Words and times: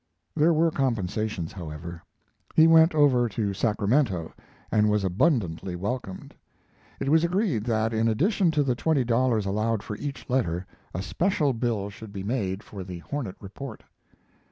There 0.35 0.51
were 0.51 0.71
compensations, 0.71 1.51
however. 1.53 2.01
He 2.55 2.65
went 2.65 2.95
over 2.95 3.29
to 3.29 3.53
Sacramento, 3.53 4.33
and 4.71 4.89
was 4.89 5.03
abundantly 5.03 5.75
welcomed. 5.75 6.33
It 6.99 7.07
was 7.09 7.23
agreed 7.23 7.65
that, 7.65 7.93
in 7.93 8.07
addition 8.07 8.49
to 8.49 8.63
the 8.63 8.73
twenty 8.73 9.03
dollars 9.03 9.45
allowed 9.45 9.83
for 9.83 9.95
each 9.97 10.27
letter, 10.27 10.65
a 10.95 11.03
special 11.03 11.53
bill 11.53 11.91
should 11.91 12.11
be 12.11 12.23
made 12.23 12.63
for 12.63 12.83
the 12.83 12.97
Hornet 12.97 13.35
report. 13.39 13.83